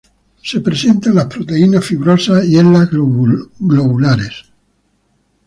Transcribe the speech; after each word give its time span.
Se 0.41 0.61
presenta 0.61 1.09
en 1.11 1.15
las 1.17 1.27
proteínas 1.27 1.85
fibrosas 1.85 2.45
y 2.47 2.57
en 2.57 2.73
las 2.73 2.89
globulares. 2.89 4.45